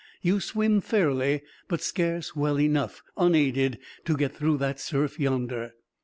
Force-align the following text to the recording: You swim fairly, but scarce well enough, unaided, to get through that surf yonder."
You 0.23 0.39
swim 0.39 0.81
fairly, 0.81 1.43
but 1.67 1.79
scarce 1.83 2.35
well 2.35 2.59
enough, 2.59 3.03
unaided, 3.17 3.77
to 4.05 4.17
get 4.17 4.35
through 4.35 4.57
that 4.57 4.79
surf 4.79 5.19
yonder." 5.19 5.75